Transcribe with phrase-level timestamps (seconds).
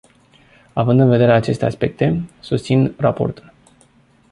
[0.73, 3.53] Având în vedere aceste aspecte, susțin raportul.